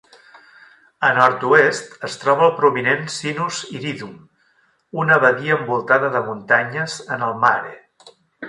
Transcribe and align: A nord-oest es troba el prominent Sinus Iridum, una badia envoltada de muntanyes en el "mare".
A 1.09 1.11
nord-oest 1.17 2.07
es 2.07 2.15
troba 2.23 2.47
el 2.47 2.55
prominent 2.63 3.05
Sinus 3.17 3.59
Iridum, 3.75 4.17
una 5.05 5.21
badia 5.27 5.61
envoltada 5.61 6.11
de 6.17 6.27
muntanyes 6.31 7.01
en 7.17 7.29
el 7.31 7.39
"mare". 7.47 7.79